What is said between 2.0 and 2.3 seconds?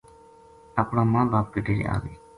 گئی